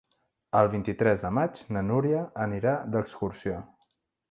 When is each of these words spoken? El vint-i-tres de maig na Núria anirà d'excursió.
El 0.61 0.69
vint-i-tres 0.75 1.21
de 1.25 1.31
maig 1.39 1.61
na 1.77 1.85
Núria 1.91 2.25
anirà 2.47 2.75
d'excursió. 2.97 3.63